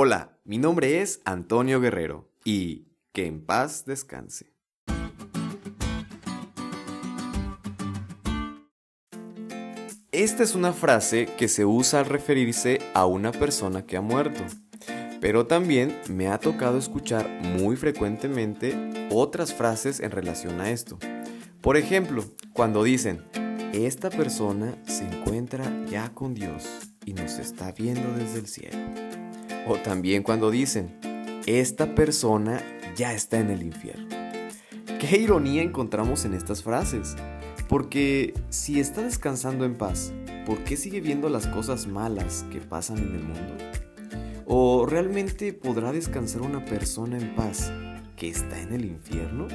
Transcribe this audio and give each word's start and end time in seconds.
Hola, 0.00 0.38
mi 0.44 0.58
nombre 0.58 1.00
es 1.00 1.20
Antonio 1.24 1.80
Guerrero 1.80 2.30
y 2.44 2.86
que 3.12 3.26
en 3.26 3.44
paz 3.44 3.84
descanse. 3.84 4.52
Esta 10.12 10.44
es 10.44 10.54
una 10.54 10.72
frase 10.72 11.26
que 11.36 11.48
se 11.48 11.64
usa 11.64 11.98
al 11.98 12.06
referirse 12.06 12.78
a 12.94 13.06
una 13.06 13.32
persona 13.32 13.86
que 13.86 13.96
ha 13.96 14.00
muerto, 14.00 14.44
pero 15.20 15.48
también 15.48 15.98
me 16.08 16.28
ha 16.28 16.38
tocado 16.38 16.78
escuchar 16.78 17.28
muy 17.42 17.74
frecuentemente 17.74 19.08
otras 19.10 19.52
frases 19.52 19.98
en 19.98 20.12
relación 20.12 20.60
a 20.60 20.70
esto. 20.70 21.00
Por 21.60 21.76
ejemplo, 21.76 22.24
cuando 22.52 22.84
dicen, 22.84 23.24
esta 23.72 24.10
persona 24.10 24.80
se 24.86 25.08
encuentra 25.08 25.64
ya 25.86 26.14
con 26.14 26.34
Dios 26.34 26.68
y 27.04 27.14
nos 27.14 27.40
está 27.40 27.72
viendo 27.72 28.12
desde 28.16 28.38
el 28.38 28.46
cielo. 28.46 29.07
O 29.68 29.76
también 29.76 30.22
cuando 30.22 30.50
dicen, 30.50 30.98
esta 31.46 31.94
persona 31.94 32.62
ya 32.96 33.12
está 33.12 33.38
en 33.38 33.50
el 33.50 33.62
infierno. 33.62 34.08
Qué 34.98 35.18
ironía 35.18 35.62
encontramos 35.62 36.24
en 36.24 36.34
estas 36.34 36.62
frases. 36.62 37.14
Porque 37.68 38.32
si 38.48 38.80
está 38.80 39.02
descansando 39.02 39.66
en 39.66 39.74
paz, 39.74 40.14
¿por 40.46 40.64
qué 40.64 40.76
sigue 40.76 41.02
viendo 41.02 41.28
las 41.28 41.46
cosas 41.46 41.86
malas 41.86 42.46
que 42.50 42.60
pasan 42.60 42.96
en 42.96 43.14
el 43.14 43.22
mundo? 43.22 43.56
¿O 44.46 44.86
realmente 44.86 45.52
podrá 45.52 45.92
descansar 45.92 46.40
una 46.40 46.64
persona 46.64 47.18
en 47.18 47.34
paz 47.34 47.70
que 48.16 48.30
está 48.30 48.58
en 48.58 48.72
el 48.72 48.86
infierno? 48.86 49.48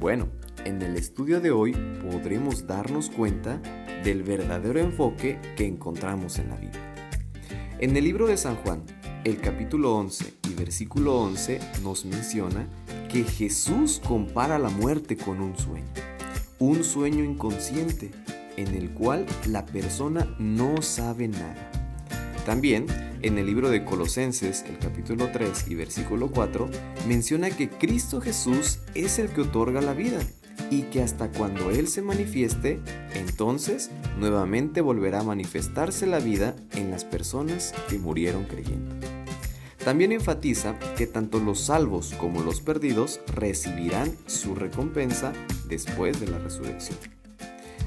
Bueno, 0.00 0.26
en 0.64 0.82
el 0.82 0.96
estudio 0.96 1.40
de 1.40 1.52
hoy 1.52 1.76
podremos 2.02 2.66
darnos 2.66 3.08
cuenta 3.08 3.62
del 4.02 4.24
verdadero 4.24 4.80
enfoque 4.80 5.38
que 5.56 5.64
encontramos 5.64 6.40
en 6.40 6.48
la 6.48 6.56
Biblia. 6.56 6.94
En 7.78 7.96
el 7.96 8.02
libro 8.02 8.26
de 8.26 8.36
San 8.36 8.56
Juan, 8.56 8.82
el 9.24 9.40
capítulo 9.40 9.96
11 9.96 10.34
y 10.50 10.54
versículo 10.54 11.20
11 11.20 11.60
nos 11.82 12.04
menciona 12.04 12.68
que 13.10 13.24
Jesús 13.24 14.00
compara 14.06 14.58
la 14.58 14.68
muerte 14.68 15.16
con 15.16 15.40
un 15.40 15.56
sueño 15.56 15.92
un 16.62 16.84
sueño 16.84 17.24
inconsciente 17.24 18.12
en 18.56 18.68
el 18.76 18.90
cual 18.90 19.26
la 19.48 19.66
persona 19.66 20.32
no 20.38 20.80
sabe 20.80 21.26
nada. 21.26 21.70
También 22.46 22.86
en 23.22 23.36
el 23.36 23.46
libro 23.46 23.68
de 23.68 23.84
Colosenses, 23.84 24.64
el 24.68 24.78
capítulo 24.78 25.30
3 25.32 25.66
y 25.68 25.74
versículo 25.74 26.30
4, 26.30 26.70
menciona 27.08 27.50
que 27.50 27.68
Cristo 27.68 28.20
Jesús 28.20 28.78
es 28.94 29.18
el 29.18 29.30
que 29.30 29.40
otorga 29.40 29.80
la 29.80 29.92
vida 29.92 30.20
y 30.70 30.82
que 30.82 31.02
hasta 31.02 31.32
cuando 31.32 31.70
Él 31.70 31.88
se 31.88 32.00
manifieste, 32.00 32.80
entonces 33.14 33.90
nuevamente 34.18 34.80
volverá 34.80 35.20
a 35.20 35.24
manifestarse 35.24 36.06
la 36.06 36.20
vida 36.20 36.54
en 36.76 36.92
las 36.92 37.04
personas 37.04 37.74
que 37.88 37.98
murieron 37.98 38.44
creyendo. 38.44 38.94
También 39.84 40.12
enfatiza 40.12 40.78
que 40.96 41.08
tanto 41.08 41.40
los 41.40 41.60
salvos 41.60 42.14
como 42.18 42.42
los 42.42 42.60
perdidos 42.60 43.20
recibirán 43.34 44.16
su 44.26 44.54
recompensa 44.54 45.32
después 45.68 46.20
de 46.20 46.28
la 46.28 46.38
resurrección. 46.38 46.98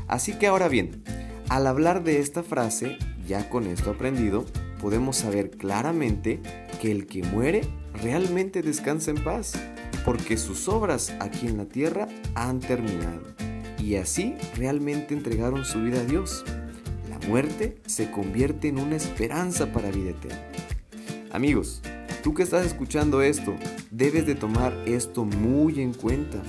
Así 0.08 0.34
que 0.34 0.48
ahora 0.48 0.68
bien, 0.68 1.04
al 1.48 1.68
hablar 1.68 2.04
de 2.04 2.20
esta 2.20 2.44
frase, 2.44 2.98
ya 3.26 3.50
con 3.50 3.66
esto 3.66 3.92
aprendido, 3.92 4.46
podemos 4.82 5.16
saber 5.18 5.52
claramente 5.52 6.42
que 6.82 6.92
el 6.92 7.08
que 7.08 7.24
muere 7.24 7.62
realmente 7.94 8.62
descansa 8.62 9.12
en 9.12 9.24
paz, 9.24 9.54
porque 10.04 10.38
sus 10.38 10.68
obras 10.68 11.14
aquí 11.20 11.48
en 11.48 11.58
la 11.58 11.66
tierra 11.66 12.08
han 12.36 12.59
terminado, 12.59 13.22
y 13.80 13.96
así 13.96 14.36
realmente 14.56 15.14
entregaron 15.14 15.64
su 15.64 15.82
vida 15.82 16.02
a 16.02 16.04
Dios. 16.06 16.44
La 17.09 17.26
muerte 17.28 17.78
se 17.86 18.12
convierte 18.12 18.68
en 18.68 18.80
una 18.80 18.98
esperanza 18.98 19.72
para 19.72 19.92
vida 19.92 20.09
eterna. 20.09 20.75
Amigos, 21.36 21.81
tú 22.23 22.33
que 22.33 22.44
estás 22.44 22.66
escuchando 22.66 23.22
esto, 23.22 23.58
debes 23.91 24.25
de 24.25 24.36
tomar 24.36 24.72
esto 24.86 25.25
muy 25.25 25.81
en 25.81 25.94
cuenta, 25.94 26.41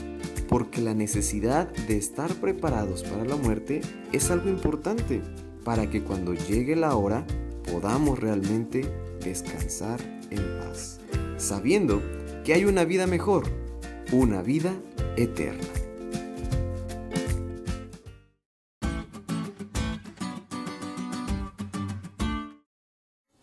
porque 0.49 0.81
la 0.81 0.95
necesidad 0.95 1.67
de 1.89 1.97
estar 1.97 2.33
preparados 2.37 3.03
para 3.03 3.25
la 3.25 3.35
muerte 3.35 3.81
es 4.13 4.31
algo 4.31 4.49
importante 4.49 5.23
para 5.65 5.91
que 5.91 6.05
cuando 6.05 6.35
llegue 6.35 6.77
la 6.77 6.95
hora 6.95 7.27
podamos 7.69 8.21
realmente 8.21 8.89
descansar 9.25 9.99
en 10.31 10.39
paz, 10.61 11.01
sabiendo 11.37 12.01
que 12.45 12.55
hay 12.55 12.65
una 12.65 12.85
vida 12.85 13.09
mejor, 13.09 13.43
una 14.13 14.41
vida 14.41 14.73
eterna. 15.17 15.86